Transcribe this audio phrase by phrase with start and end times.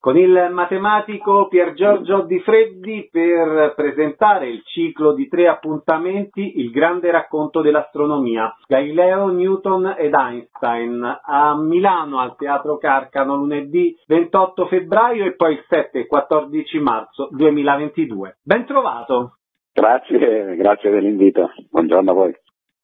[0.00, 6.70] con il matematico Pier Giorgio Di Freddi per presentare il ciclo di tre appuntamenti Il
[6.70, 15.26] grande racconto dell'astronomia, Galileo, Newton ed Einstein, a Milano al Teatro Carcano lunedì 28 febbraio
[15.26, 18.38] e poi il 7 e 14 marzo 2022.
[18.42, 19.34] Ben trovato!
[19.72, 21.52] Grazie, grazie dell'invito.
[21.70, 22.34] Buongiorno a voi.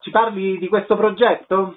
[0.00, 1.76] Ci parli di questo progetto?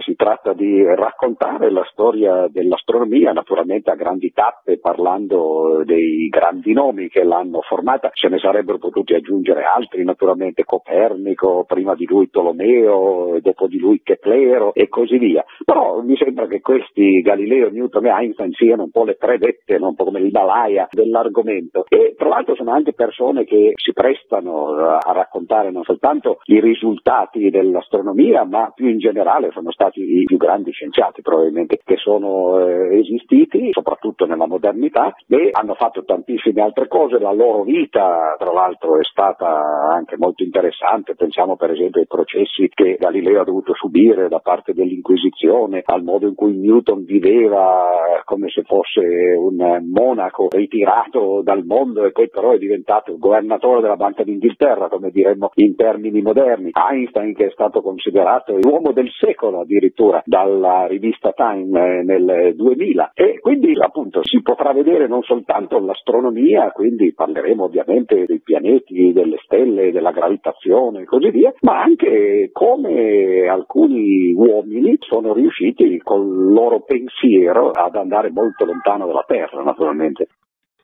[0.00, 7.08] Si tratta di raccontare la storia dell'astronomia, naturalmente a grandi tappe, parlando dei grandi nomi
[7.08, 8.10] che l'hanno formata.
[8.14, 14.00] Se ne sarebbero potuti aggiungere altri, naturalmente Copernico, prima di lui Tolomeo, dopo di lui
[14.02, 15.44] Keplero e così via.
[15.64, 19.76] Però mi sembra che questi Galileo, Newton e Einstein siano un po' le tre vette,
[19.76, 21.84] un po' come l'Himalaya dell'argomento.
[21.88, 27.50] E tra l'altro sono anche persone che si prestano a raccontare non soltanto i risultati
[27.50, 32.58] dell'astronomia, ma più in generale sono stati stati i più grandi scienziati probabilmente che sono
[32.60, 37.18] eh, esistiti, soprattutto nella modernità, e hanno fatto tantissime altre cose.
[37.18, 41.14] La loro vita, tra l'altro, è stata anche molto interessante.
[41.14, 46.26] Pensiamo per esempio ai processi che Galileo ha dovuto subire da parte dell'Inquisizione, al modo
[46.26, 52.52] in cui Newton viveva come se fosse un monaco ritirato dal mondo e poi però
[52.52, 56.70] è diventato il governatore della Banca d'Inghilterra, come diremmo in termini moderni.
[56.72, 59.79] Einstein che è stato considerato l'uomo del secolo addirittura
[60.24, 66.70] dalla rivista Time eh, nel 2000 e quindi appunto si potrà vedere non soltanto l'astronomia,
[66.70, 73.48] quindi parleremo ovviamente dei pianeti, delle stelle, della gravitazione e così via, ma anche come
[73.48, 80.28] alcuni uomini sono riusciti col loro pensiero ad andare molto lontano dalla Terra, naturalmente.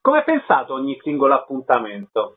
[0.01, 2.37] Come è pensato ogni singolo appuntamento?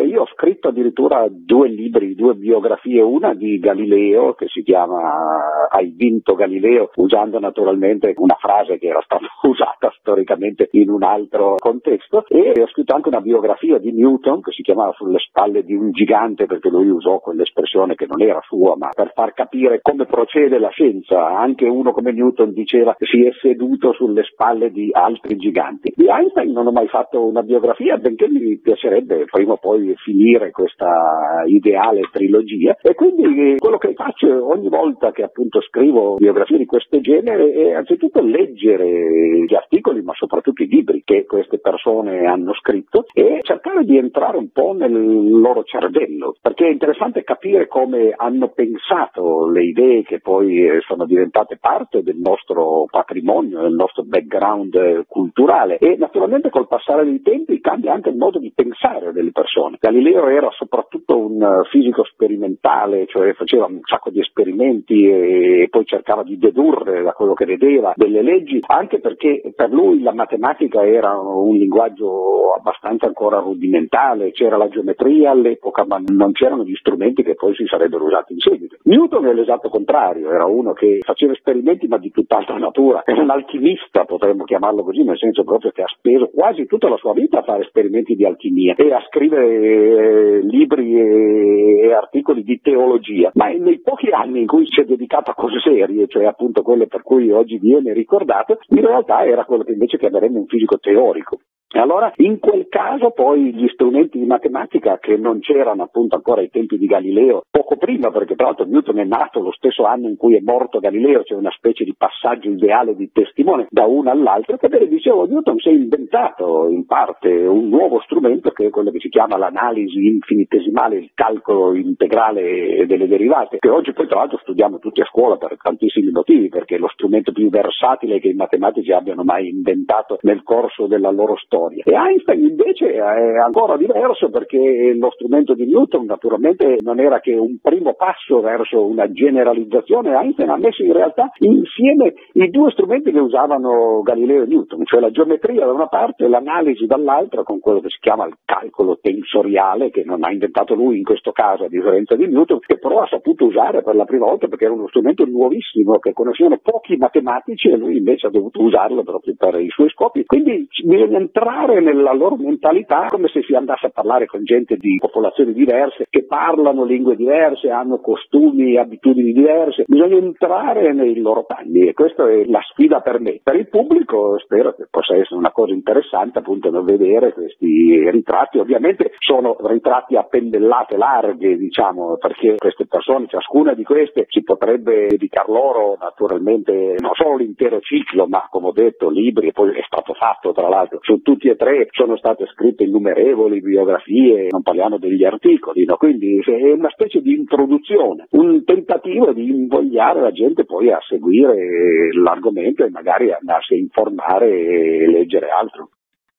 [0.00, 5.92] Io ho scritto addirittura due libri, due biografie, una di Galileo che si chiama Hai
[5.96, 12.24] vinto Galileo, usando naturalmente una frase che era stata usata storicamente in un altro contesto,
[12.28, 15.90] e ho scritto anche una biografia di Newton che si chiamava Sulle spalle di un
[15.90, 20.58] gigante perché lui usò quell'espressione che non era sua, ma per far capire come procede
[20.58, 21.26] la scienza.
[21.26, 25.92] Anche uno come Newton diceva si è seduto sulle spalle di altri giganti.
[25.94, 30.50] Di Einstein non ho mai fatto una biografia, benché mi piacerebbe prima o poi finire
[30.50, 32.76] questa ideale trilogia.
[32.82, 37.72] E quindi quello che faccio ogni volta che appunto scrivo biografie di questo genere è
[37.72, 43.84] anzitutto leggere gli articoli ma soprattutto i libri che queste persone hanno scritto e cercare
[43.84, 46.36] di entrare un po' nel loro cervello.
[46.40, 52.16] Perché è interessante capire come hanno pensato le idee che poi sono diventate parte del
[52.16, 55.78] nostro patrimonio, del nostro background culturale.
[55.78, 59.75] E naturalmente col passare dei tempi cambia anche il modo di pensare delle persone.
[59.78, 65.84] Galileo era soprattutto un eh, fisico sperimentale, cioè faceva un sacco di esperimenti e poi
[65.84, 70.84] cercava di dedurre da quello che vedeva delle leggi, anche perché per lui la matematica
[70.86, 77.22] era un linguaggio abbastanza ancora rudimentale, c'era la geometria all'epoca, ma non c'erano gli strumenti
[77.22, 78.76] che poi si sarebbero usati in seguito.
[78.84, 83.30] Newton è l'esatto contrario, era uno che faceva esperimenti ma di tutt'altra natura, era un
[83.30, 87.38] alchimista, potremmo chiamarlo così, nel senso proprio che ha speso quasi tutta la sua vita
[87.38, 93.48] a fare esperimenti di alchimia e a scrivere eh, libri e, articoli di teologia, ma
[93.48, 97.02] nei pochi anni in cui si è dedicato a cose serie, cioè appunto quelle per
[97.02, 101.38] cui oggi viene ricordato, in realtà era quello che invece chiameremmo un fisico teorico.
[101.78, 106.50] Allora in quel caso poi gli strumenti di matematica che non c'erano appunto ancora ai
[106.50, 110.16] tempi di Galileo, poco prima perché tra l'altro Newton è nato lo stesso anno in
[110.16, 114.56] cui è morto Galileo, c'è una specie di passaggio ideale di testimone da uno all'altro,
[114.56, 118.90] che bene dicevo Newton si è inventato in parte un nuovo strumento che è quello
[118.90, 124.38] che si chiama l'analisi infinitesimale, il calcolo integrale delle derivate, che oggi poi tra l'altro
[124.38, 128.34] studiamo tutti a scuola per tantissimi motivi, perché è lo strumento più versatile che i
[128.34, 131.82] matematici abbiano mai inventato nel corso della loro storia storia.
[131.84, 137.32] E Einstein invece è ancora diverso perché lo strumento di Newton naturalmente non era che
[137.34, 143.10] un primo passo verso una generalizzazione, Einstein ha messo in realtà insieme i due strumenti
[143.10, 147.60] che usavano Galileo e Newton, cioè la geometria da una parte e l'analisi dall'altra con
[147.60, 151.64] quello che si chiama il calcolo tensoriale che non ha inventato lui in questo caso
[151.64, 154.74] a differenza di Newton, che però ha saputo usare per la prima volta perché era
[154.74, 159.60] uno strumento nuovissimo che conoscevano pochi matematici e lui invece ha dovuto usarlo proprio per
[159.60, 160.24] i suoi scopi.
[160.24, 164.76] Quindi bisogna entrare entrare nella loro mentalità come se si andasse a parlare con gente
[164.76, 169.84] di popolazioni diverse, che parlano lingue diverse, hanno costumi e abitudini diverse.
[169.86, 173.40] Bisogna entrare nei loro panni e questa è la sfida per me.
[173.42, 178.58] Per il pubblico spero che possa essere una cosa interessante appunto da vedere questi ritratti.
[178.58, 185.06] Ovviamente sono ritratti a pendellate larghe, diciamo, perché queste persone, ciascuna di queste, si potrebbe
[185.06, 189.82] dedicar loro naturalmente non solo l'intero ciclo, ma come ho detto, libri, e poi è
[189.86, 194.98] stato fatto tra l'altro, su tutti e tre sono state scritte innumerevoli biografie, non parliamo
[194.98, 195.96] degli articoli, no?
[195.96, 202.12] quindi è una specie di introduzione, un tentativo di invogliare la gente poi a seguire
[202.12, 205.90] l'argomento e magari andarsi a informare e leggere altro.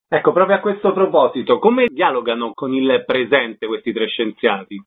[0.09, 4.81] Ecco, proprio a questo proposito, come dialogano con il presente questi tre scienziati?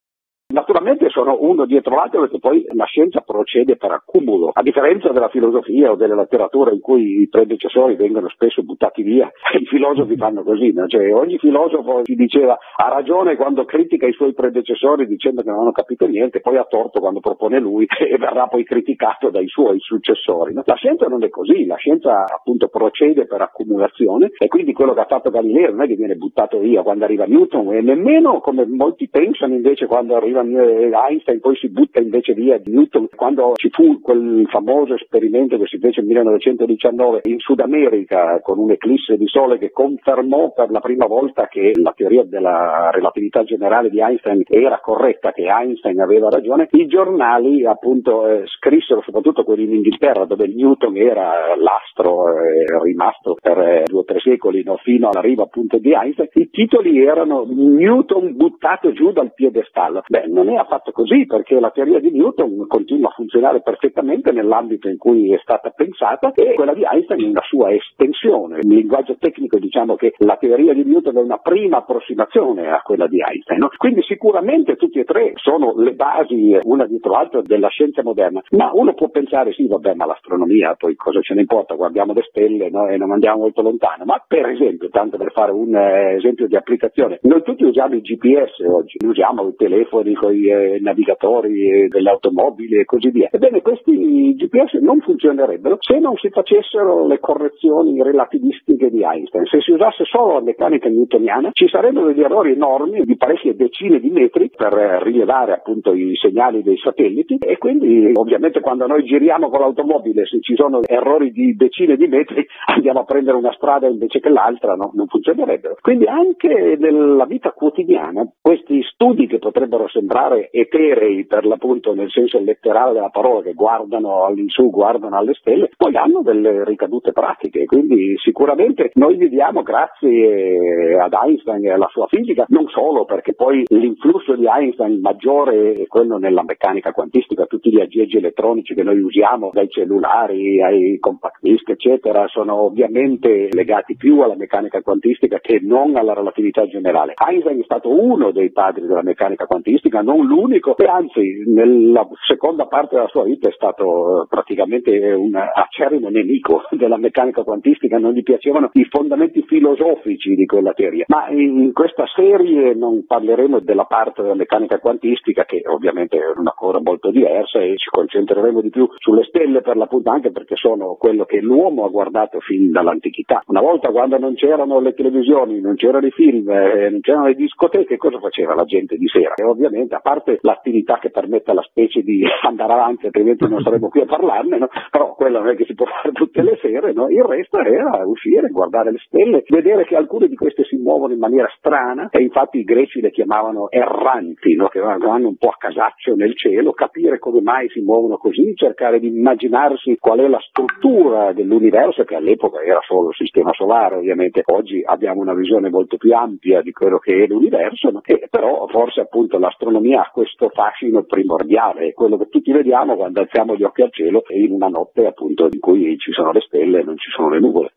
[0.51, 5.29] Naturalmente sono uno dietro l'altro perché poi la scienza procede per accumulo, a differenza della
[5.29, 10.43] filosofia o della letteratura in cui i predecessori vengono spesso buttati via, i filosofi fanno
[10.43, 10.89] così, no?
[10.89, 15.61] cioè, ogni filosofo si diceva ha ragione quando critica i suoi predecessori dicendo che non
[15.61, 19.79] hanno capito niente, poi ha torto quando propone lui e verrà poi criticato dai suoi
[19.79, 20.53] successori.
[20.53, 20.63] No?
[20.65, 25.01] La scienza non è così, la scienza appunto procede per accumulazione e quindi quello che
[25.01, 28.67] ha fatto Galileo non è che viene buttato via quando arriva Newton e nemmeno come
[28.67, 33.71] molti pensano invece quando arriva Einstein poi si butta invece via di Newton quando ci
[33.71, 39.27] fu quel famoso esperimento che si fece nel 1919 in Sud America con un'eclisse di
[39.27, 44.43] sole che confermò per la prima volta che la teoria della relatività generale di Einstein
[44.47, 50.25] era corretta, che Einstein aveva ragione, i giornali appunto eh, scrissero, soprattutto quelli in Inghilterra
[50.25, 55.43] dove Newton era l'astro eh, rimasto per eh, due o tre secoli no, fino all'arrivo
[55.43, 60.03] appunto di Einstein, i titoli erano Newton buttato giù dal piedestallo.
[60.07, 64.89] Beh, non è affatto così perché la teoria di Newton continua a funzionare perfettamente nell'ambito
[64.89, 68.61] in cui è stata pensata e quella di Einstein è una sua estensione.
[68.63, 73.07] In linguaggio tecnico diciamo che la teoria di Newton è una prima approssimazione a quella
[73.07, 73.61] di Einstein.
[73.61, 73.69] No?
[73.77, 78.43] Quindi sicuramente tutti e tre sono le basi, una dietro l'altra, della scienza moderna.
[78.51, 81.75] Ma uno può pensare, sì, vabbè, ma l'astronomia, poi cosa ce ne importa?
[81.75, 82.87] Guardiamo le stelle no?
[82.87, 84.05] e non andiamo molto lontano.
[84.05, 88.03] Ma per esempio, tanto per fare un eh, esempio di applicazione, noi tutti usiamo il
[88.03, 93.31] GPS oggi, usiamo i telefoni con i eh, navigatori delle automobili e così via.
[93.33, 99.47] Ebbene, questi GPS non funzionerebbero se non si facessero le correzioni relativistiche di Einstein.
[99.47, 103.99] Se si usasse solo la meccanica newtoniana ci sarebbero degli errori enormi di parecchie decine
[103.99, 104.73] di metri per
[105.03, 110.41] rilevare appunto i segnali dei satelliti e quindi ovviamente quando noi giriamo con l'automobile se
[110.41, 114.75] ci sono errori di decine di metri andiamo a prendere una strada invece che l'altra,
[114.75, 114.91] no?
[114.93, 115.77] non funzionerebbero.
[115.81, 122.41] Quindi anche nella vita quotidiana questi studi che potrebbero sembrare eterei per l'appunto nel senso
[122.41, 128.17] letterale della parola che guardano all'insù, guardano alle stelle, poi hanno delle ricadute pratiche, quindi
[128.19, 134.35] sicuramente noi viviamo grazie ad Einstein e alla sua fisica, non solo perché poi l'influsso
[134.35, 139.51] di Einstein maggiore è quello nella meccanica quantistica, tutti gli aggeggi elettronici che noi usiamo,
[139.53, 145.95] dai cellulari ai compact disk eccetera, sono ovviamente legati più alla meccanica quantistica che non
[145.95, 147.15] alla relatività generale.
[147.15, 152.67] Einstein è stato uno dei padri della meccanica quantistica, non l'unico, e anzi nella seconda
[152.67, 158.13] parte della sua vita è stato eh, praticamente un acerrimo nemico della meccanica quantistica, non
[158.13, 161.05] gli piacevano i fondamenti filosofici di quella teoria.
[161.09, 166.53] Ma in questa serie non parleremo della parte della meccanica quantistica che ovviamente è una
[166.55, 170.95] cosa molto diversa e ci concentreremo di più sulle stelle per l'appunto anche perché sono
[170.99, 173.43] quello che l'uomo ha guardato fin dall'antichità.
[173.47, 177.35] Una volta quando non c'erano le televisioni, non c'erano i film, eh, non c'erano le
[177.35, 179.35] discoteche, cosa faceva la gente di sera?
[179.35, 183.89] E ovviamente a parte l'attività che permette alla specie di andare avanti, altrimenti non saremmo
[183.89, 184.69] qui a parlarne, no?
[184.91, 187.09] però quella non è che si può fare tutte le sere, no?
[187.09, 191.19] il resto era uscire, guardare le stelle, vedere che alcune di queste si muovono in
[191.19, 194.69] maniera strana e infatti i greci le chiamavano erranti, no?
[194.69, 199.01] che vanno un po' a casaccio nel cielo, capire come mai si muovono così, cercare
[199.01, 204.43] di immaginarsi qual è la struttura dell'universo che all'epoca era solo il sistema solare, ovviamente
[204.47, 208.01] oggi abbiamo una visione molto più ampia di quello che è l'universo, no?
[208.11, 213.21] E però forse appunto l'astronomia ha questo fascino primordiale, è quello che tutti vediamo quando
[213.21, 216.41] alziamo gli occhi al cielo e in una notte appunto in cui ci sono le
[216.41, 217.73] stelle e non ci sono le nuvole.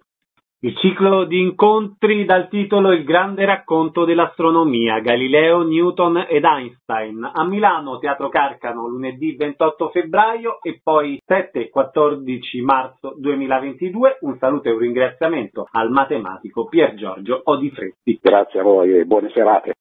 [0.61, 7.45] Il ciclo di incontri dal titolo Il grande racconto dell'astronomia, Galileo, Newton ed Einstein, a
[7.45, 14.19] Milano, Teatro Carcano, lunedì 28 febbraio e poi 7 e 14 marzo 2022.
[14.21, 18.17] Un saluto e un ringraziamento al matematico Pier Giorgio Odifretti.
[18.21, 19.73] Grazie a voi e buone serate.